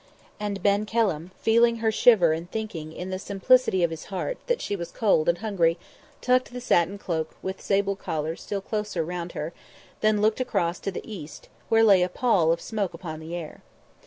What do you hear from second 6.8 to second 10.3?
cloak with sable collar still closer round her, then